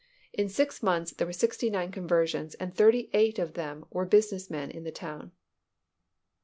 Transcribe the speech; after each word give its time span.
In 0.33 0.49
six 0.49 0.81
months, 0.81 1.11
there 1.11 1.27
were 1.27 1.31
sixty 1.31 1.69
nine 1.69 1.91
conversions, 1.91 2.55
and 2.55 2.73
thirty 2.73 3.11
eight 3.13 3.37
of 3.37 3.53
them 3.53 3.85
were 3.91 4.03
business 4.03 4.49
men 4.49 4.75
of 4.75 4.83
the 4.83 4.91
town. 4.91 5.31